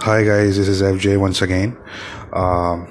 [0.00, 1.76] Hi guys, this is FJ once again.
[2.32, 2.86] Uh,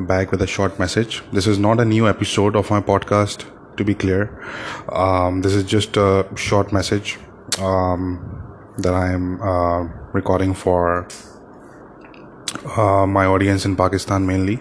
[0.00, 1.22] back with a short message.
[1.32, 3.44] This is not a new episode of my podcast,
[3.76, 4.42] to be clear.
[4.88, 7.18] Um, this is just a short message
[7.60, 8.42] um,
[8.78, 11.06] that I am uh, recording for
[12.76, 14.58] uh, my audience in Pakistan mainly.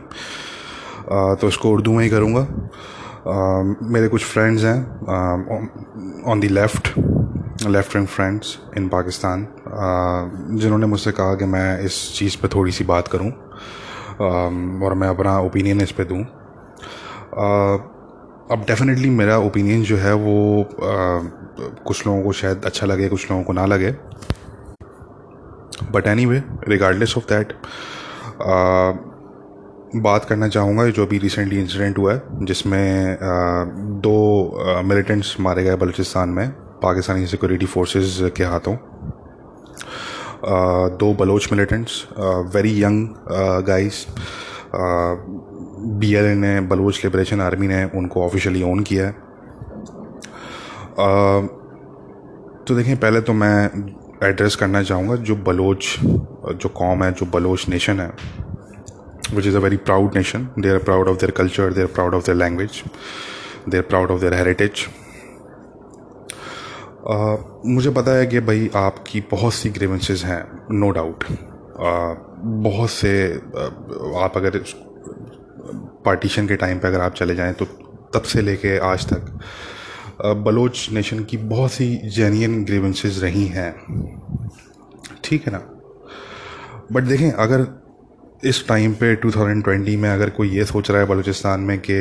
[1.10, 6.88] Uh, तो इसको उर्दू में ही करूँगा uh, मेरे कुछ friends हैं on the left
[7.67, 9.47] left wing friends in Pakistan
[10.61, 15.09] जिन्होंने मुझसे कहा कि मैं इस चीज़ पे थोड़ी सी बात करूँ um, और मैं
[15.09, 17.77] अपना ओपिनियन इस पे दूँ। Uh,
[18.53, 23.31] अब डेफिनेटली मेरा ओपिनियन जो है वो uh, कुछ लोगों को शायद अच्छा लगे कुछ
[23.31, 23.91] लोगों को ना लगे।
[25.93, 27.53] But anyway regardless of that
[29.97, 33.69] बात करना चाहूँगा जो अभी रिसेंटली इंसिडेंट हुआ है जिसमें uh,
[34.03, 38.77] दो मिलिटेंट्स मारे गए बलूचिस्तान में। पाकिस्तानी सिक्योरिटी फोर्सेस के हाथों।
[40.99, 42.05] दो Baloch militants
[42.55, 43.09] very young
[43.67, 44.07] guys
[46.01, 49.13] B L ने, बलोच लिबरेशन आर्मी ने उनको ऑफिशियली ओन किया है।
[52.61, 53.71] तो देखें, पहले तो मैं
[54.25, 58.11] एड्रेस करना चाहूँगा जो बलोच, जो कॉम है, जो बलोच नेशन है
[59.35, 62.15] which is a very proud nation they are proud of their culture they are proud
[62.15, 62.83] of their language
[63.69, 64.87] they are proud of their heritage
[67.67, 71.25] मुझे पता है कि भाई आपकी बहुत सी ग्रेवेंसेस हैं नो डाउट
[72.65, 73.13] बहुत से
[74.19, 74.59] आप अगर
[76.05, 77.65] पार्टीशन के टाइम पे अगर आप चले जाएँ तो
[78.15, 79.41] तब से लेके आज तक
[80.23, 83.73] बलोच नेशन की बहुत सी जेन्यन ग्रेवेंसेस रही हैं।
[85.25, 85.59] ठीक है ना?
[86.93, 87.67] बट देखें, अगर
[88.45, 91.95] इस टाइम पे 2020 में अगर कोई ये सोच रहा है बलूचिस्तान में कि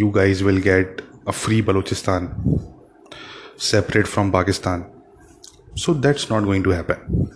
[0.00, 2.28] you guys will get a free Balochistan
[3.58, 4.84] separate from Pakistan
[5.76, 7.28] so that's not going to happen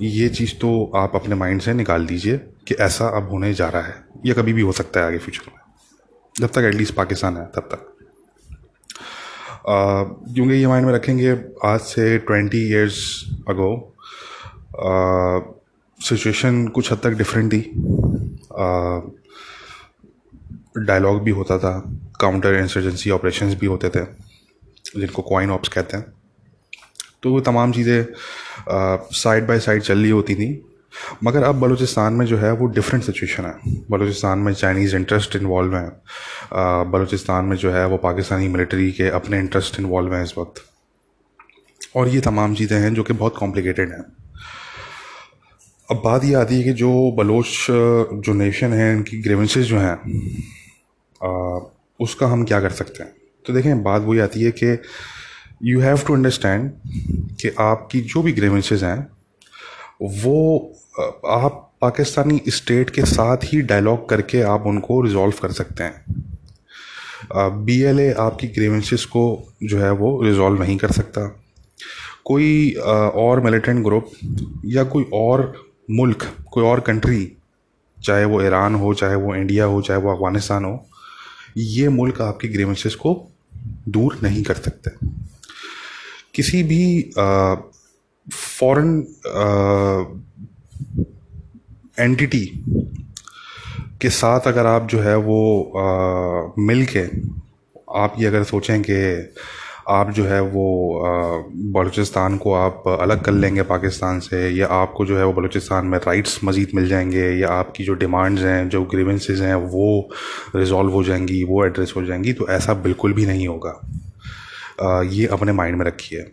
[0.00, 2.36] ये चीज़ तो आप अपने माइंड से निकाल दीजिए
[2.68, 5.50] कि ऐसा अब होने जा रहा है। या कभी भी हो सकता है आगे फ्यूचर
[5.50, 5.60] में।
[6.40, 7.88] जब तक एटलीस्ट पाकिस्तान है, तब तक।
[10.34, 11.30] क्योंकि ये माइंड में रखेंगे,
[11.64, 13.94] आज से ट्वेंटी ईयर्स अगो
[16.00, 17.60] सिचुएशन कुछ हद तक डिफरेंट थी।
[20.78, 21.82] डायलॉग भी होता था
[22.20, 24.04] काउंटर इंसर्जेंसी ऑपरेशंस भी होते थे।
[24.96, 26.12] जिनको कॉइन ऑप्स कहते हैं।
[27.22, 28.04] तो वो तमाम चीज़ें
[29.14, 30.48] साइड बाय साइड चल रही होती थी।
[31.24, 33.54] मगर अब बलूचिस्तान में जो है वो डिफरेंट सिचुएशन है।
[33.90, 39.38] बलूचिस्तान में चाइनीज़ इंटरेस्ट इन्वॉल्व हैं। बलूचिस्तान में जो है वो पाकिस्तानी मिलिट्री के अपने
[39.38, 40.62] इंटरेस्ट इन्वॉल्व हैं इस वक्त।
[41.96, 44.04] और ये तमाम चीज़ें हैं जो कि बहुत कॉम्प्लिकेटेड हैं।
[45.88, 49.96] अब बात ये आती है कि जो बलोच, जो नेशन है, इनकी ग्रेवेंसेस जो हैं
[52.00, 53.12] उसका हम क्या कर सकते हैं?
[53.46, 54.78] तो देखें, बात वही आती है कि
[55.64, 56.70] यू हैव टू अंडरस्टैंड
[57.40, 59.06] कि आपकी जो भी ग्रेवेंसेज हैं,
[60.02, 60.74] वो
[61.30, 66.04] आप पाकिस्तानी स्टेट के साथ ही डायलॉग करके आप उनको रिजॉल्व कर सकते हैं।
[67.64, 69.24] बी एल ए आपकी ग्रेवेंसेस को
[69.62, 71.26] जो है वो रिजॉल्व नहीं कर सकता।
[72.24, 74.10] कोई और मिलिटेंट ग्रुप
[74.66, 75.52] या कोई और
[75.90, 77.36] मुल्क, कोई और कंट्री
[77.98, 80.86] चाहे वो ईरान हो, चाहे वो इंडिया हो, चाहे वो अफ़गानिस्तान हो,
[81.56, 83.14] ये मुल्क आपकी ग्रेवेंसेस को
[83.88, 84.90] दूर नहीं कर सकते।
[86.34, 87.12] किसी भी
[88.26, 88.90] फॉरेन
[91.98, 92.44] एंटिटी
[94.02, 95.40] के साथ अगर आप जो है वो
[96.58, 97.04] मिल के
[97.98, 98.94] आप ये अगर सोचें कि
[99.88, 100.64] आप जो है वो
[101.74, 105.98] बलूचिस्तान को आप अलग कर लेंगे पाकिस्तान से, या आपको जो है वो बलूचिस्तान में
[105.98, 110.08] राइट्स मज़ीद मिल जाएँगे, या आपकी जो डिमांड्स हैं, जो ग्रीवेंसेस हैं, वो
[110.56, 113.80] रिजॉल्व हो जाएँगी, वो एड्रेस हो जाएँगी तो ऐसा बिल्कुल भी नहीं होगा।
[115.02, 116.30] ये अपने माइंड में रखिए।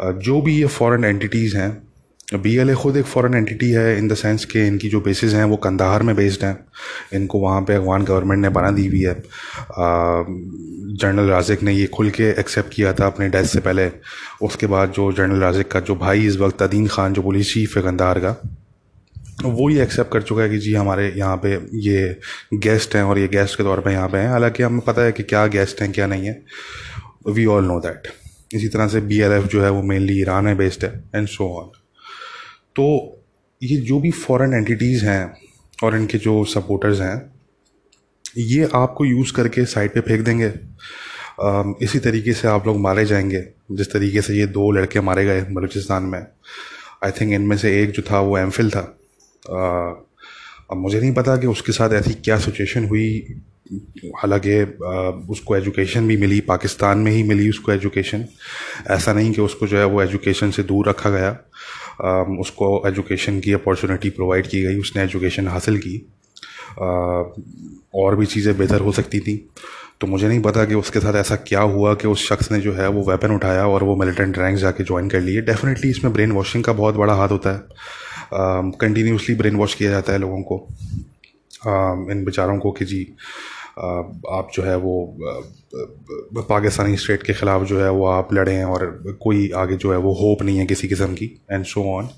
[0.00, 1.91] जो भी ये फॉरेन एंटिटीज़ हैं
[2.38, 5.32] बी एल ए ख़ुद एक फ़ॉरेन एंटिटी है इन द सेंस कि इनकी जो बेसिस
[5.34, 6.56] हैं वो कंधार में बेस्ड हैं।
[7.14, 9.14] इनको वहाँ पे अफगान गवर्नमेंट ने बना दी हुई है।
[10.94, 13.90] जनरल राजिक ने ये खुल के एक्सेप्ट किया था अपने डेथ से पहले।
[14.42, 17.76] उसके बाद जो जनरल राजिक का जो भाई इस वक्त अदीन खान, जो पुलिस चीफ
[17.76, 18.36] है कंधार का,
[19.44, 22.16] वो ये एक्सेप्ट कर चुका है कि जी हमारे यहाँ पे ये
[22.54, 25.12] गेस्ट हैं और ये गेस्ट के तौर पे यहाँ पे हैं। हालाँकि हमें पता है
[25.12, 26.42] कि क्या गेस्ट हैं, क्या नहीं है।
[27.28, 28.08] वी ऑल नो दैट
[28.54, 31.70] इसी तरह से बी जो है वो मेनली ईरान में बेस्ड है एंड सो ऑन
[32.76, 32.86] तो
[33.62, 35.36] ये जो भी फॉरेन एंटिटीज़ हैं
[35.84, 37.32] और इनके जो सपोर्टर्स हैं,
[38.38, 40.52] ये आपको यूज़ करके साइड पे फेंक देंगे।
[41.84, 43.42] इसी तरीके से आप लोग मारे जाएँगे।
[43.72, 46.26] जिस तरीके से ये दो लड़के मारे गए बलूचिस्तान में।
[47.04, 48.98] आई थिंक इनमें से एक जो था वो एम था।
[50.70, 53.40] अब मुझे नहीं पता कि उसके साथ ऐसी क्या सिचुएशन हुई।
[54.16, 54.62] हालाँकि
[55.32, 58.24] उसको एजुकेशन भी मिली, पाकिस्तान में ही मिली उसको एजुकेशन
[58.90, 61.38] ऐसा नहीं कि उसको जो है वो एजुकेशन से दूर रखा गया।
[62.40, 66.12] उसको एजुकेशन की अपॉर्चुनिटी प्रोवाइड की गई उसने एजुकेशन हासिल की।
[67.94, 69.50] और भी चीज़ें बेहतर हो सकती थी।
[70.00, 72.72] तो मुझे नहीं पता कि उसके साथ ऐसा क्या हुआ कि उस शख्स ने जो
[72.72, 76.32] है वो वेपन उठाया और वो मिलिटेंट रैंक जाके ज्वाइन कर लिए। डेफिनेटली इसमें ब्रेन
[76.32, 77.60] वॉशिंग का बहुत बड़ा हाथ होता है।
[78.70, 80.66] कंटिन्यूसली ब्रेन वॉश किया जाता है लोगों को।
[81.62, 83.22] Uh, इन बेचारों को कि जी uh,
[83.78, 84.94] आप जो है वो
[86.48, 88.84] पाकिस्तानी स्टेट के ख़िलाफ़ जो है वो आप लड़ें और
[89.22, 92.08] कोई आगे जो है वो होप नहीं है किसी किस्म की एंड शो ऑन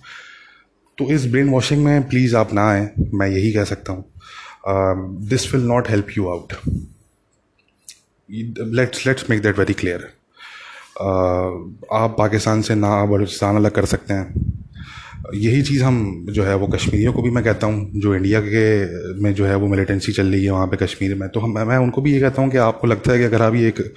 [0.99, 4.05] तो इस ब्रेन वॉशिंग में प्लीज़ आप ना आएँ, मैं यही कह सकता हूँ।
[5.29, 6.53] This will not help you out
[8.29, 10.05] let's let's make that very clear
[11.93, 14.54] आप पाकिस्तान से ना बलूचिस्तान अलग कर सकते हैं।
[15.25, 19.23] यही चीज़ हम जो है वो कश्मीरियों को भी मैं कहता हूँ, जो इंडिया के
[19.23, 21.77] में जो है वो मिलिटेंसी चल रही है वहाँ पे कश्मीर में तो हम, मैं
[21.79, 23.95] उनको भी ये कहता हूँ कि आपको लगता है कि अगर आप ये एक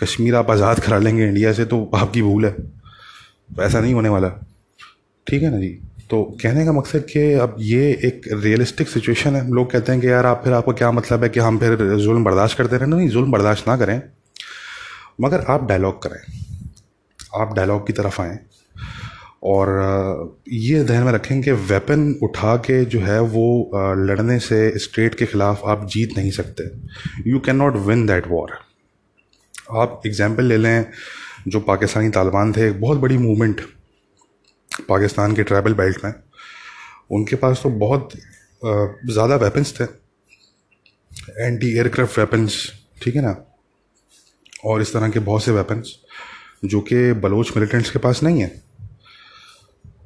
[0.00, 2.54] कश्मीर आप आज़ाद करा लेंगे इंडिया से तो आपकी भूल है।
[3.60, 4.28] ऐसा नहीं होने वाला।
[5.26, 5.68] ठीक है ना जी?
[6.10, 10.08] तो कहने का मकसद कि अब ये एक रियलिस्टिक सिचुएशन है। लोग कहते हैं कि
[10.08, 12.88] यार आप फिर आपको क्या मतलब है कि हम फिर जुल्म बर्दाश्त करते रहें?
[12.88, 14.00] नहीं, जुल्म बर्दाश्त ना करें।
[15.20, 16.20] मगर आप डायलॉग करें।
[17.40, 18.38] आप डायलॉग की तरफ़ आएँ।
[19.42, 25.14] और ये ध्यान में रखें कि वेपन उठा के जो है वो लड़ने से स्टेट
[25.14, 26.64] के ख़िलाफ़ आप जीत नहीं सकते।
[27.30, 28.58] You can not win that war
[29.74, 30.84] आप एग्ज़ाम्पल ले लें,
[31.48, 33.60] जो पाकिस्तानी तालिबान थे, एक बहुत बड़ी मूवमेंट
[34.88, 36.12] पाकिस्तान के ट्राइबल बेल्ट में।
[37.10, 38.12] उनके पास तो बहुत
[38.62, 39.84] ज़्यादा वेपन्स थे।
[41.36, 42.56] एंटी एयरक्राफ्ट वेपन्स
[43.02, 43.36] ठीक है ना?
[44.64, 45.92] और इस तरह के बहुत से वेपन्स
[46.64, 48.50] जो कि बलोच मिलिटेंट्स के पास नहीं है।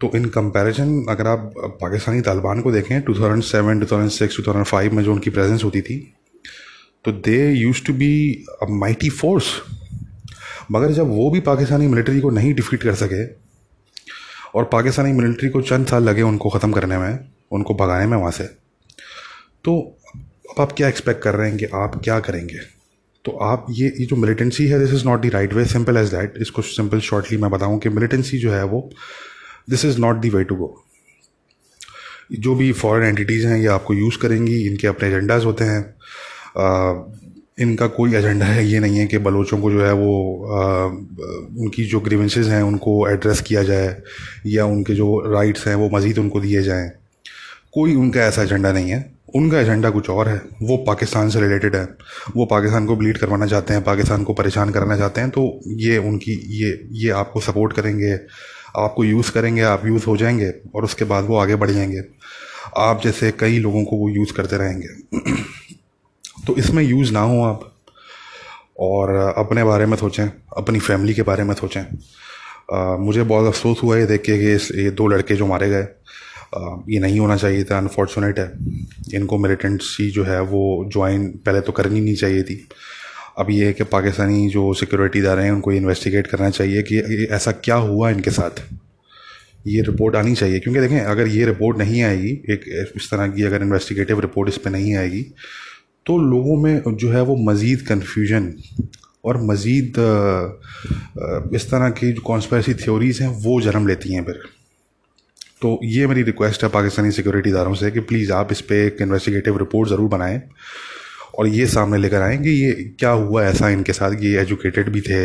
[0.00, 5.31] तो इन कंपैरिजन अगर आप पाकिस्तानी तालिबान को देखें 2007, 2006, 2005 में जो उनकी
[5.31, 6.14] प्रेजेंस होती थी
[7.05, 9.44] तो they use to be a mighty force
[10.73, 13.26] मगर जब वो भी पाकिस्तानी मिलिट्री को नहीं डिफीट कर सके
[14.55, 17.19] और पाकिस्तानी मिलिट्री को चंद साल लगे उनको ख़त्म करने में
[17.52, 18.44] उनको भगाने में वहाँ से
[19.64, 19.99] तो
[20.50, 22.58] अब आप क्या एक्सपेक्ट कर रहे हैं कि आप क्या करेंगे?
[23.25, 26.08] तो आप ये ये जो मिलिटेंसी है this is not the right way simple as
[26.14, 28.91] that इसको सिंपल शॉर्टली मैं बताऊँ कि मिलिटेंसी जो है वो
[29.68, 30.74] this is not the way to go
[32.32, 35.80] जो भी फॉरेन एंटिटीज़ हैं ये आपको यूज़ करेंगी इनके अपने एजेंडाज होते हैं।
[37.60, 40.12] इनका कोई एजेंडा है ये नहीं है कि बलोचों को जो है वो
[40.46, 40.84] आ,
[41.62, 43.96] उनकी जो ग्रीवेंसेस हैं उनको एड्रेस किया जाए
[44.46, 46.90] या उनके जो राइट्स हैं वो मज़ीद उनको दिए जाएँ।
[47.72, 49.00] कोई उनका ऐसा एजेंडा नहीं है।
[49.36, 51.84] उनका एजेंडा कुछ और है। वो पाकिस्तान से रिलेटेड है।
[52.36, 55.44] वो पाकिस्तान को ब्लीड करवाना चाहते हैं पाकिस्तान को परेशान करना चाहते हैं तो
[55.80, 56.70] ये उनकी ये
[57.02, 58.18] ये आपको सपोर्ट करेंगे।
[58.76, 62.02] आपको यूज़ करेंगे, आप यूज़ हो जाएँगे और उसके बाद वो आगे बढ़ जाएँगे।
[62.76, 64.88] आप जैसे कई लोगों को वो यूज़ करते रहेंगे।
[66.46, 67.72] तो इसमें यूज़ ना हो आप
[68.78, 70.26] और अपने बारे में सोचें,
[70.56, 71.82] अपनी फैमिली के बारे में सोचें।
[72.99, 75.87] मुझे बहुत अफसोस हुआ ये देख के कि ये दो लड़के जो मारे गए
[76.88, 78.52] ये नहीं होना चाहिए था अनफॉर्चुनेट है।
[79.14, 82.69] इनको मिलिटेंसी जो है वो ज्वाइन पहले तो करनी नहीं चाहिए थी।
[83.40, 87.52] अब ये है कि पाकिस्तानी जो सिक्योरिटी इदारे हैं, उनको इन्वेस्टिगेट करना चाहिए कि ऐसा
[87.64, 88.62] क्या हुआ इनके साथ।
[89.66, 92.64] ये रिपोर्ट आनी चाहिए, क्योंकि देखें, अगर ये रिपोर्ट नहीं आएगी, एक
[92.96, 95.22] इस तरह की अगर इन्वेस्टिगेटिव रिपोर्ट इस पर नहीं आएगी
[96.06, 98.52] तो लोगों में जो है वो मज़ीद कन्फ्यूज़न
[99.25, 99.98] और मज़ीद
[101.54, 104.40] इस तरह की जो कॉन्स्परेसी थ्योरीज़ हैं, वो जन्म लेती हैं फिर।
[105.62, 109.02] तो ये मेरी रिक्वेस्ट है पाकिस्तानी सिक्योरिटी इदारों से कि प्लीज़ आप इस पर एक
[109.02, 110.40] इन्वेस्टिगेटिव रिपोर्ट ज़रूर बनाएँ।
[111.40, 114.16] और ये सामने लेकर आएँ कि ये क्या हुआ ऐसा इनके साथ?
[114.23, 115.20] ये एजुकेटेड भी थे,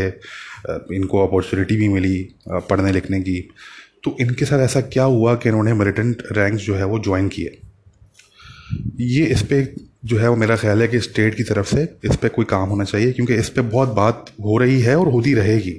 [0.96, 2.18] इनको अपॉर्चुनिटी भी मिली
[2.50, 3.40] पढ़ने लिखने की।
[4.04, 7.58] तो इनके साथ ऐसा क्या हुआ कि इन्होंने मिलिटेंट रैंक्स जो है वो ज्वाइन किए?
[9.02, 9.74] ये इस पर
[10.06, 12.70] जो है वो मेरा ख्याल है कि स्टेट की तरफ़ से इस पर कोई काम
[12.70, 15.76] होना चाहिए, क्योंकि इस पर बहुत बात हो रही है और होती रहेगी।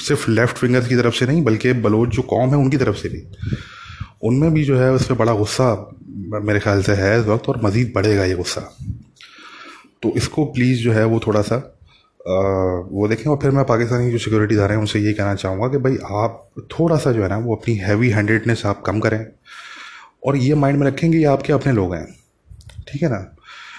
[0.00, 3.08] सिर्फ़ लेफ़्ट फिंगर्स की तरफ़ से नहीं, बल्कि बलोच जो कौम है उनकी तरफ़ से
[3.08, 3.22] भी।
[4.22, 5.74] उनमें भी जो है उस पर बड़ा गुस्सा
[6.42, 8.62] मेरे ख्याल से है इस वक्त, और मज़ीद बढ़ेगा ये गुस्सा।
[10.02, 11.56] तो इसको प्लीज़ जो है वो थोड़ा सा
[12.28, 12.32] आ,
[12.90, 15.78] वो देखें और फिर मैं पाकिस्तानी जो सिक्योरिटी दार हैं उनसे ये कहना चाहूँगा कि
[15.78, 19.26] भाई आप थोड़ा सा जो है ना वो अपनी हैवी हैंडेडनेस आप कम करें
[20.26, 22.06] और ये माइंड में रखेंगे ये आपके अपने लोग हैं
[22.88, 23.36] ठीक है ना?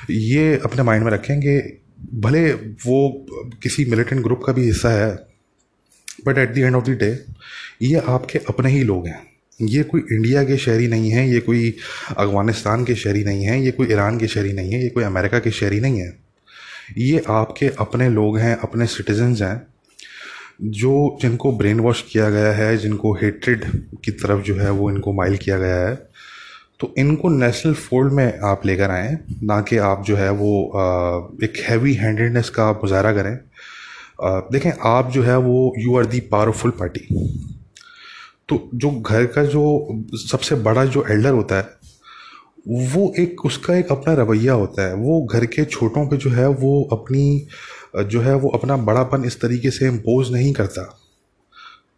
[0.09, 1.77] ये अपने माइंड में रखेंगे
[2.13, 3.25] भले वो
[3.63, 5.15] किसी मिलिटेंट ग्रुप का भी हिस्सा है
[6.25, 7.25] but at the end of the day
[7.81, 11.74] ये आपके अपने ही लोग हैं। ये कोई इंडिया के शहरी नहीं है, ये कोई
[12.10, 15.39] अफ़गानिस्तान के शहरी नहीं है, ये कोई ईरान के शहरी नहीं है, ये कोई अमेरिका
[15.39, 16.13] के शहरी नहीं है।
[16.98, 19.62] ये आपके अपने लोग हैं, अपने सिटीजन्स हैं,
[20.62, 23.66] जो जिनको ब्रेन वॉश किया गया है, जिनको हेट्रेड
[24.04, 25.96] की तरफ़ जो है वो इनको माइल किया गया है
[26.80, 30.51] तो इनको नेशनल फोल्ड में आप लेकर आएँ, ना कि आप जो है वो
[31.44, 33.38] एक हैवी हैंडेडनेस का मुजाहरा करें।
[34.51, 37.08] देखें, आप जो है वो you are the powerful party
[38.50, 41.79] तो जो घर का जो सबसे बड़ा जो एल्डर होता है,
[42.68, 46.48] वो एक, उसका एक अपना रवैया होता है। वो घर के छोटों पे जो है,
[46.48, 47.48] वो अपनी,
[48.06, 51.00] जो है, वो अपना बड़ापन इस तरीके से इम्पोज नहीं करता।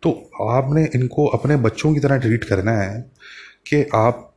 [0.03, 3.01] तो आपने इनको अपने बच्चों की तरह ट्रीट करना है
[3.67, 4.33] कि आप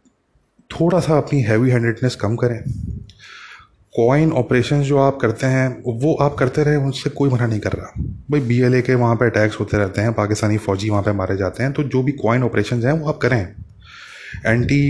[0.71, 2.64] थोड़ा सा अपनी हैवी हैंडेडनेस कम करें।
[3.94, 5.68] कॉइन ऑपरेशन जो आप करते हैं
[6.02, 8.94] वो आप करते रहे उनसे कोई मना नहीं कर रहा। भाई बी एल ए के
[8.94, 12.02] वहाँ पर अटैक्स होते रहते हैं पाकिस्तानी फ़ौजी वहाँ पर मारे जाते हैं तो जो
[12.02, 13.40] भी कॉइन ऑपरेशन हैं वो आप करें।
[14.46, 14.80] एंटी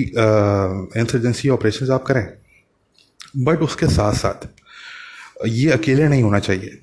[1.01, 2.27] इंसर्जेंसी ऑपरेशन आप करें।
[3.45, 4.49] बट उसके साथ साथ
[5.49, 6.79] ये अकेले नहीं होना चाहिए।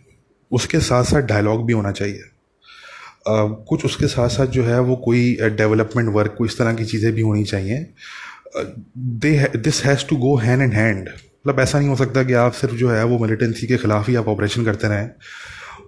[0.51, 2.21] उसके साथ साथ डायलॉग भी होना चाहिए।
[3.21, 6.85] Uh, कुछ उसके साथ साथ जो है वो कोई डेवलपमेंट वर्क कोई इस तरह की
[6.85, 7.85] चीज़ें भी होनी चाहिए।
[8.97, 11.09] They this has to go hand in hand
[11.45, 14.15] मतलब ऐसा नहीं हो सकता कि आप सिर्फ़ जो है वो मिलिटेंसी के ख़िलाफ़ ही
[14.15, 15.09] आप ऑपरेशन करते रहें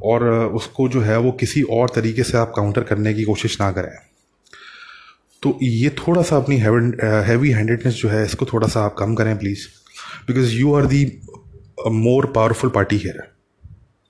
[0.03, 0.24] और
[0.55, 3.91] उसको जो है वो किसी और तरीके से आप काउंटर करने की कोशिश ना करें।
[5.43, 9.38] तो ये थोड़ा सा अपनी हैवी हैंडेडनेस जो है, इसको थोड़ा सा आप कम करें
[9.39, 9.67] please
[10.27, 11.05] because you are the
[11.88, 13.22] more powerful party here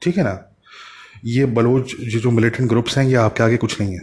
[0.01, 0.37] ठीक है ना?
[1.25, 4.01] ये बलोच जो मिलिटेंट ग्रुप्स हैं, ये आपके आगे कुछ नहीं है।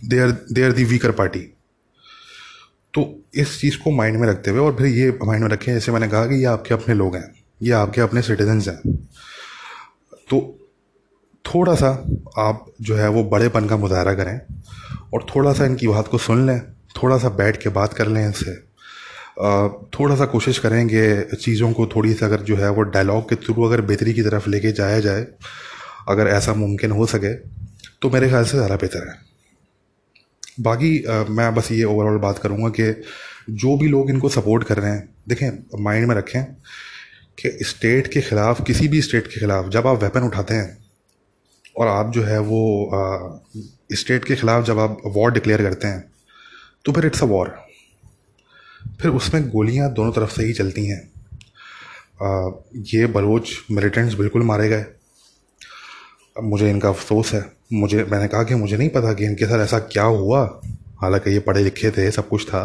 [0.00, 1.40] They are they are the weaker party
[2.96, 3.02] तो
[3.34, 6.08] इस चीज़ को माइंड में रखते हुए और फिर ये माइंड में रखें, जैसे मैंने
[6.08, 8.94] कहा कि ये आपके अपने लोग हैं, ये आपके अपने सिटीजन्स हैं।
[10.30, 10.38] तो
[11.44, 11.88] थोड़ा सा
[12.38, 14.40] आप जो है वो बड़ेपन का मुजाहरा करें
[15.14, 16.60] और थोड़ा सा इनकी बात को सुन लें
[16.96, 18.54] थोड़ा सा बैठ के बात कर लें इनसे।
[19.94, 23.64] थोड़ा सा कोशिश करेंगे चीज़ों को थोड़ी सी अगर जो है वो डायलॉग के थ्रू
[23.64, 25.26] अगर बेहतरी की तरफ़ लेके जाया जाए,
[26.08, 27.34] अगर ऐसा मुमकिन हो सके
[28.02, 29.25] तो मेरे ख्याल से ज़्यादा बेहतर है।
[30.58, 30.90] बाकी
[31.30, 32.92] मैं बस ये ओवरऑल बात करूँगा कि
[33.52, 36.44] जो भी लोग इनको सपोर्ट कर रहे हैं, देखें माइंड में रखें
[37.38, 40.76] कि स्टेट के ख़िलाफ़, किसी भी स्टेट के ख़िलाफ़ जब आप वेपन उठाते हैं
[41.76, 42.62] और आप जो है वो
[43.94, 46.04] स्टेट के ख़िलाफ़ जब आप वॉर डिक्लेयर करते हैं
[46.84, 47.54] तो फिर इट्स अ वॉर
[49.00, 51.00] फिर उसमें गोलियाँ दोनों तरफ़ से ही चलती हैं।
[52.86, 54.84] ये बलोच मिलिटेंट्स बिल्कुल मारे गए।
[56.36, 57.40] मुझे इनका अफसोस है।
[57.72, 60.42] मुझे, मैंने कहा कि मुझे नहीं पता कि इनके साथ ऐसा क्या हुआ।
[61.02, 62.64] हालाँकि ये पढ़े लिखे थे, सब कुछ था।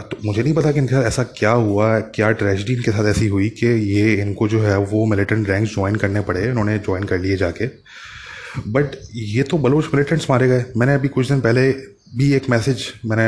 [0.00, 3.26] तो मुझे नहीं पता कि इनके साथ ऐसा क्या हुआ, क्या ट्रेजडी इनके साथ ऐसी
[3.28, 7.18] हुई कि ये इनको जो है वो मिलिटेंट रैंक्स ज्वाइन करने पड़े, इन्होंने ज्वाइन कर
[7.18, 7.66] लिए जाके।
[8.68, 11.70] बट ये तो बलोच मिलिटेंट्स मारे गए। मैंने अभी कुछ दिन पहले
[12.16, 13.26] भी एक मैसेज मैंने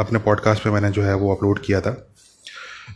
[0.00, 2.06] अपने पॉडकास्ट पे मैंने जो है वो अपलोड किया था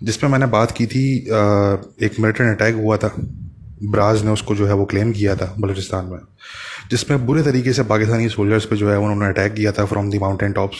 [0.02, 3.14] जिसमें मैंने बात की थी एक मिलिटेंट अटैक हुआ था।
[3.82, 6.18] ब्राज ने उसको जो है वो क्लेम किया था बलूचिस्तान में
[6.90, 10.18] जिसमें बुरे तरीके से पाकिस्तानी सोल्जर्स पे जो है उन्होंने अटैक किया था फ्रॉम दी
[10.18, 10.76] माउंटेन टॉप्स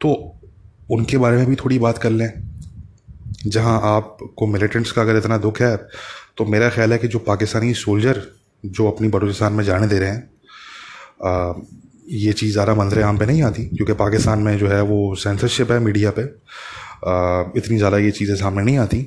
[0.00, 0.38] तो
[0.90, 2.32] उनके बारे में भी थोड़ी बात कर लें
[3.46, 5.76] जहाँ आपको मिलिटेंट्स का अगर इतना दुख है
[6.36, 8.22] तो मेरा ख्याल है कि जो पाकिस्तानी सोल्जर
[8.66, 10.30] जो अपनी बलूचिस्तान में जाने दे रहे हैं
[11.24, 11.52] आ,
[12.08, 15.72] ये चीज़ ज़्यादा मंजर आम पे नहीं आती क्योंकि पाकिस्तान में जो है वो सेंसरशिप
[15.72, 16.28] है मीडिया पे। आ,
[17.02, 19.06] इतनी ज़्यादा ये चीज़ें सामने नहीं आती।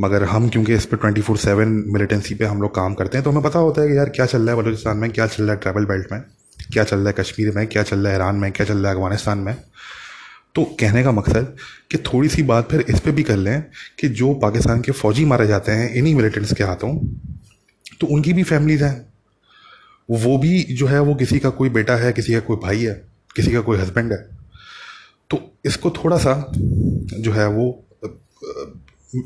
[0.00, 3.24] मगर हम, क्योंकि इस पर ट्वेंटी फोर सेवन मिलिटेंसी पे हम लोग काम करते हैं
[3.24, 5.42] तो हमें पता होता है कि यार क्या चल रहा है बलूचिस्तान में, क्या चल
[5.42, 6.22] रहा है ट्रैवल बेल्ट में,
[6.72, 8.90] क्या चल रहा है कश्मीर में, क्या चल रहा है ईरान में, क्या चल रहा
[8.90, 9.54] है अफ़गानिस्तान में।
[10.54, 11.56] तो कहने का मकसद
[11.90, 13.62] कि थोड़ी सी बात फिर इस पर भी कर लें
[14.00, 16.94] कि जो पाकिस्तान के फ़ौजी मारे जाते हैं, इन्हीं मिलिटेंट्स के हाथों
[18.00, 19.06] तो उनकी भी फैमिलीज़ हैं।
[20.08, 22.94] वो भी जो है, वो किसी का कोई बेटा है, किसी का कोई भाई है,
[23.36, 24.18] किसी का कोई हस्बैंड है।
[25.32, 27.70] तो इसको थोड़ा सा जो है वो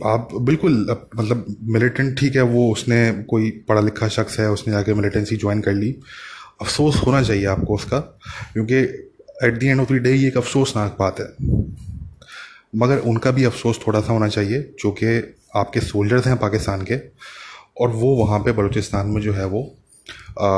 [0.06, 0.72] आप बिल्कुल
[1.16, 2.98] मतलब मिलिटेंट ठीक है वो उसने
[3.30, 5.90] कोई पढ़ा लिखा शख्स है उसने जाके मिलिटेंसी ज्वाइन कर ली।
[6.60, 7.98] अफसोस होना चाहिए आपको उसका
[8.52, 8.76] क्योंकि
[9.46, 11.26] at the end of the day ये एक अफसोसनाक बात है।
[12.76, 15.16] मगर उनका भी अफसोस थोड़ा सा होना चाहिए जो कि
[15.56, 16.96] आपके सोल्जर्स हैं पाकिस्तान के
[17.80, 19.62] और वो वहाँ पे बलूचिस्तान में जो है वो
[20.40, 20.48] आ,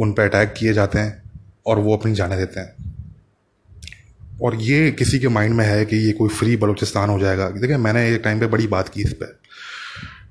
[0.00, 1.22] उन पर अटैक किए जाते हैं
[1.66, 2.89] और वो अपनी जाने देते हैं।
[4.42, 7.76] और ये किसी के माइंड में है कि ये कोई फ्री बलूचिस्तान हो जाएगा। देखिए,
[7.76, 9.38] मैंने एक टाइम पे बड़ी बात की इस पर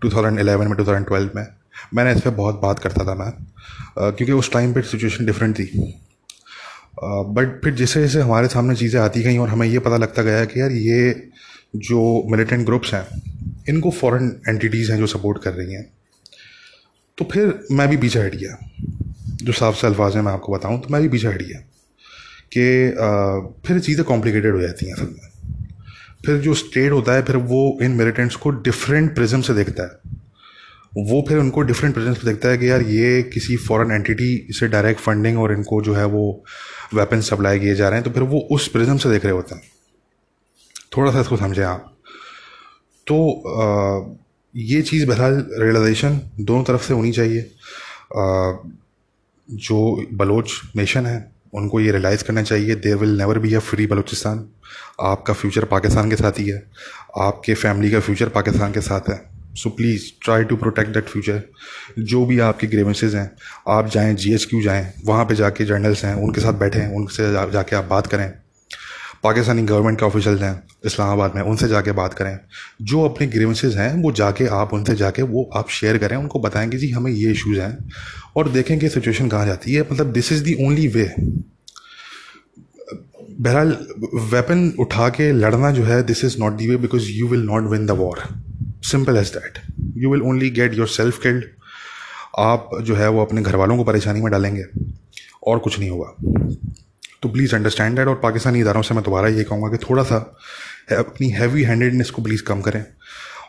[0.01, 1.45] 2011 में 2012 में।
[1.93, 3.31] मैंने इस पर बहुत बात करता था मैं
[3.97, 5.65] क्योंकि उस टाइम पर सिचुएशन डिफरेंट थी।
[7.03, 10.45] बट फिर जैसे जैसे हमारे सामने चीज़ें आती गई और हमें ये पता लगता गया
[10.45, 11.29] कि यार ये
[11.77, 12.01] जो
[12.31, 13.05] मिलिटेंट ग्रुप्स हैं,
[13.69, 15.85] इनको फॉरेन एंटिटीज़ हैं जो सपोर्ट कर रही हैं।
[17.17, 18.57] तो फिर मैं भी पीछे हट गया।
[19.43, 21.61] जो साफ़ से अल्फाज में मैं आपको बताऊँ तो मैं भी पीछे हट गया।
[22.51, 22.65] कि
[23.67, 25.27] फिर चीज़ें कॉम्प्लिकेटेड हो जाती हैं असल में।
[26.25, 30.17] फिर जो स्टेट होता है फिर वो इन मिलिटेंट्स को डिफरेंट प्रिज्म से देखता है।
[31.03, 34.67] वो फिर उनको डिफरेंट प्रिज्म से देखता है कि यार ये किसी फॉरेन एंटिटी से
[34.67, 36.23] डायरेक्ट फंडिंग और इनको जो है वो
[36.93, 39.55] वेपन सप्लाई किए जा रहे हैं तो फिर वो उस प्रिज्म से देख रहे होते
[39.55, 39.63] हैं।
[40.97, 41.95] थोड़ा सा इसको समझें आप।
[43.07, 43.17] तो
[43.51, 44.15] आ,
[44.55, 47.41] ये चीज़ बहरहाल रियलाइजेशन दोनों तरफ़ से होनी चाहिए।
[48.15, 48.53] आ,
[49.49, 51.19] जो बलोच नेशन है
[51.53, 54.45] उनको ये रियलाइज़ करना चाहिए there will never be a free Balochistan.
[55.01, 56.63] आपका फ्यूचर पाकिस्तान के साथ ही है।
[57.17, 59.21] आपके फैमिली का फ्यूचर पाकिस्तान के साथ है।
[59.55, 61.41] So please try to protect that future
[61.99, 63.31] जो भी आपके ग्रेवेंसेज हैं,
[63.67, 67.31] आप जाएँ जी एच क्यू जाएँ, वहाँ पर जाके जर्नल्स हैं, उनके साथ बैठें, उनसे
[67.51, 68.33] जाके आप बात करें।
[69.23, 72.39] पाकिस्तानी गवर्नमेंट के ऑफिशियल्स हैं, इस्लामाबाद में, उनसे जाके बात करें।
[72.81, 76.69] जो अपने ग्रीवेंसेज हैं, वो जाके आप उनसे जाके वो आप शेयर करें, उनको बताएँ
[76.69, 77.89] कि जी हमें ये इश्यूज़ हैं
[78.35, 81.15] और देखें कि सिचुएशन कहाँ जाती है। मतलब this is the only way
[83.39, 83.77] बहरहाल
[84.15, 87.63] वेपन उठा के लड़ना जो है this is not the way because you will not
[87.63, 88.23] win the war
[88.83, 89.59] simple as that
[89.97, 91.45] you will only get yourself killed
[92.39, 94.63] आप जो है, वो अपने घर वालों को परेशानी में डालेंगे।
[95.47, 96.15] और कुछ नहीं होगा।
[97.23, 100.17] तो प्लीज़ अंडरस्टैंड दैट और पाकिस्तानी इदारों से मैं दोबारा ये कहूँगा कि थोड़ा सा
[100.97, 102.83] अपनी हैवी हैंडेडनेस को प्लीज़ कम करें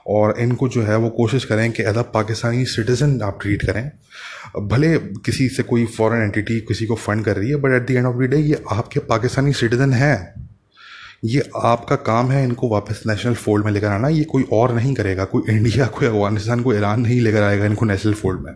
[0.08, 3.90] और इनको जो है वो कोशिश करें कि एज पाकिस्तानी सिटीज़न आप ट्रीट करें।
[4.68, 4.96] भले
[5.26, 8.06] किसी से कोई फॉरेन एंटिटी किसी को फंड कर रही है but at the end
[8.06, 10.14] of the day ये आपके पाकिस्तानी सिटीज़न है।
[11.24, 14.94] ये आपका काम है इनको वापस नेशनल फोल्ड में लेकर आना। ये कोई और नहीं
[14.94, 18.52] करेगा, कोई इंडिया कोई अफ़गानिस्तान कोई ईरान नहीं लेकर आएगा इनको नेशनल फोल्ड में।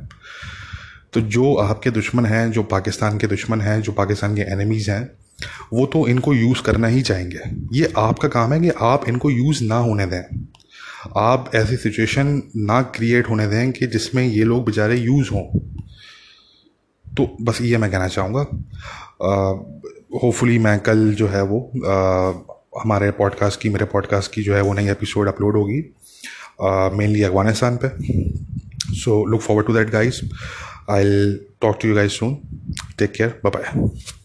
[1.14, 5.10] तो जो आपके दुश्मन हैं जो पाकिस्तान के दुश्मन हैं जो पाकिस्तान के एनिमीज़ हैं
[5.72, 7.38] वो तो इनको यूज़ करना ही चाहेंगे।
[7.72, 10.22] ये आपका काम है कि आप इनको यूज़ ना होने दें।
[11.16, 15.58] आप ऐसी सिचुएशन ना क्रिएट होने दें कि जिसमें ये लोग बेचारे यूज़ हों।
[17.16, 18.46] तो बस ये मैं कहना चाहूँगा।
[20.22, 24.62] होपफुली मैं कल जो है वो आ, हमारे पॉडकास्ट की मेरे पॉडकास्ट की जो है
[24.62, 25.82] वो नई एपिसोड अपलोड होगी
[26.98, 27.88] मेनली अफ़गानिस्तान पे।
[28.94, 30.20] So look forward to that guys
[30.88, 32.42] I'll talk to you guys soon.
[32.96, 33.40] Take care.
[33.42, 34.23] Bye bye.